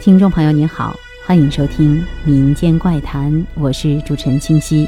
[0.00, 0.94] 听众朋友您好，
[1.26, 4.86] 欢迎收听民间怪谈，我是主持人清晰。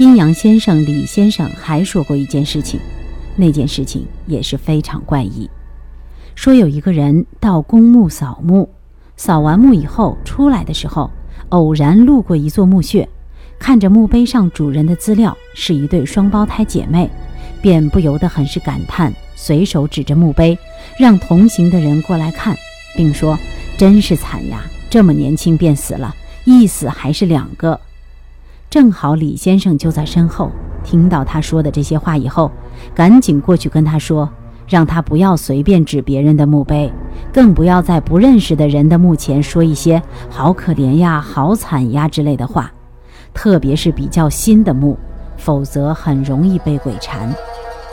[0.00, 2.80] 阴阳先生李先生还说过一件事情，
[3.36, 5.48] 那件事情也是非常怪异。
[6.34, 8.68] 说有一个人到公墓扫墓，
[9.16, 11.08] 扫完墓以后出来的时候，
[11.50, 13.08] 偶然路过一座墓穴，
[13.56, 17.08] 看着墓碑上主人的资料是一对双胞胎姐妹，
[17.62, 20.58] 便不由得很是感叹，随手指着墓碑，
[20.98, 22.56] 让同行的人过来看，
[22.96, 23.38] 并说。
[23.78, 24.60] 真是惨呀！
[24.90, 26.12] 这么年轻便死了，
[26.44, 27.78] 一死还是两个。
[28.68, 30.50] 正好李先生就在身后，
[30.82, 32.50] 听到他说的这些话以后，
[32.92, 34.28] 赶紧过去跟他说，
[34.66, 36.92] 让他不要随便指别人的墓碑，
[37.32, 42.72] 更不要在不认识的人的墓前说一些“好可怜呀”“好惨呀”之类的话，
[43.32, 44.98] 特别是比较新的墓，
[45.36, 47.32] 否则很容易被鬼缠。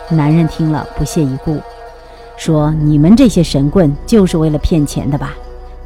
[0.10, 1.60] 男人听了不屑一顾，
[2.38, 5.32] 说：“你们这些神棍就是为了骗钱的吧？”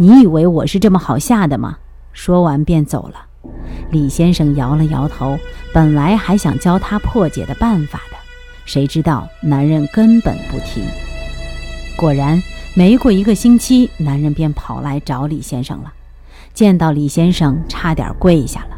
[0.02, 1.78] 你以为我是这么好吓的吗？
[2.14, 3.16] 说完便走了。
[3.92, 5.38] 李先生摇了摇头，
[5.74, 8.16] 本来还想教他破解的办法的，
[8.64, 10.86] 谁知道男人根本不听。
[11.98, 12.42] 果然，
[12.76, 15.92] 没过一个星期，男人便跑来找李先生了。
[16.54, 18.78] 见到李先生，差点跪下了。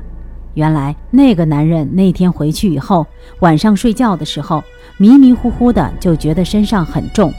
[0.55, 3.05] 原来那个男人那天回去以后，
[3.41, 4.63] 晚上睡觉的时候，
[4.97, 7.31] 迷迷糊糊的就觉得身上很重，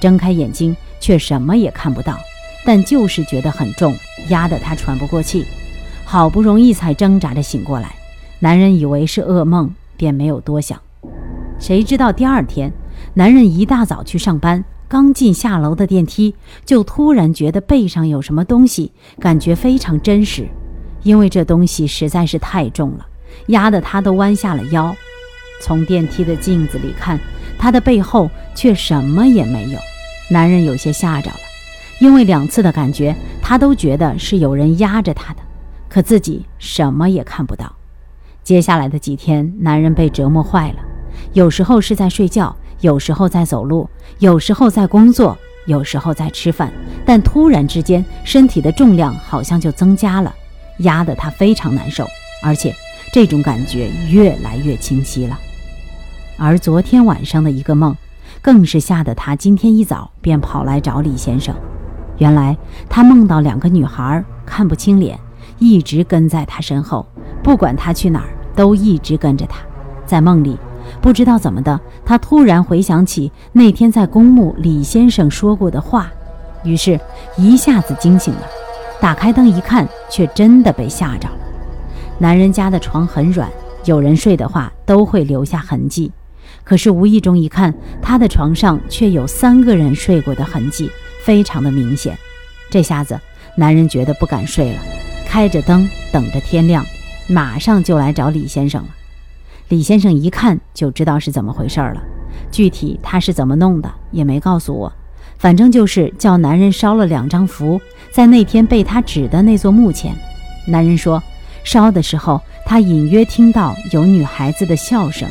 [0.00, 2.18] 睁开眼睛却什么也看不到。
[2.64, 3.96] 但就是觉得很重，
[4.28, 5.44] 压得他喘不过气，
[6.04, 7.94] 好不容易才挣扎着醒过来。
[8.38, 10.80] 男人以为是噩梦，便没有多想。
[11.58, 12.72] 谁知道第二天，
[13.14, 20.48] 男人一大早去上班，刚进下楼的电梯，就突然觉得背上有什么东西，感觉非常真实，
[21.02, 23.06] 因为这东西实在是太重了，
[23.48, 24.94] 压得他都弯下了腰。
[25.60, 27.20] 从电梯的镜子里看，
[27.58, 29.78] 他的背后却什么也没有。
[30.30, 31.36] 男人有些吓着了。
[32.00, 35.40] 因为两次的感觉，他都觉得是有人压着他的，
[35.88, 37.70] 可自己什么也看不到。
[38.42, 40.78] 接下来的几天，男人被折磨坏了，
[41.34, 43.88] 有时候是在睡觉，有时候在走路，
[44.18, 45.36] 有时候在工作，
[45.66, 46.72] 有时候在吃饭，
[47.04, 50.34] 但突然之间，身体的重量好像就增加了，
[50.78, 52.06] 压得他非常难受，
[52.42, 52.74] 而且
[53.12, 55.38] 这种感觉越来越清晰了。
[56.38, 57.94] 而昨天晚上的一个梦，
[58.40, 61.54] 更是吓得他今天一早便跑来找李先生。
[62.20, 62.56] 原来
[62.88, 65.18] 他梦到两个女孩，看不清脸，
[65.58, 67.06] 一直跟在他身后，
[67.42, 69.58] 不管他去哪儿，都一直跟着他。
[70.04, 70.58] 在梦里，
[71.00, 76.10] 不知道怎么的，他突然回想起那天在公墓李先生说过的话，
[76.62, 77.00] 于是
[77.38, 78.42] 一下子惊醒了。
[79.00, 81.36] 打开灯一看，却真的被吓着了。
[82.18, 83.48] 男人家的床很软，
[83.86, 86.12] 有人睡的话都会留下痕迹，
[86.64, 90.90] 可是无意中一看，他的床上却有三个人睡过的痕迹。
[91.22, 92.18] 非常的明显，
[92.70, 93.18] 这下子
[93.56, 94.78] 男人觉得不敢睡了，
[95.26, 96.84] 开着灯等着天亮，
[97.28, 98.88] 马上就来找李先生了。
[99.68, 102.02] 李先生一看就知道是怎么回事了，
[102.50, 104.92] 具体他是怎么弄的也没告诉我，
[105.38, 110.12] 反正就是叫男人烧了两张符，在那天被他指的那座墓前。
[110.66, 111.22] 男人说，
[111.62, 115.28] 烧的时候他隐约听到有女孩子的笑声。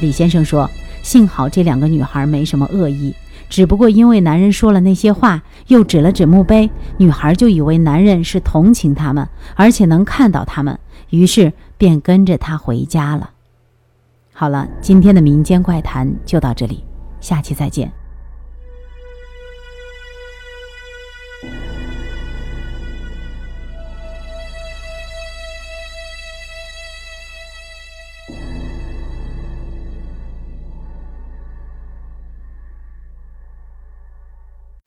[0.00, 0.68] 李先生说，
[1.02, 3.14] 幸好这两个女孩没什么恶意。
[3.54, 10.76] 只不过因为男人说了那些话，又指了指墓碑，女孩就以为男人是同情他们，而且能看到他们，
[11.10, 13.30] 于是便跟着他回家了。
[14.32, 16.82] 好了，今天的民间怪谈就到这里，
[17.20, 17.92] 下期再见。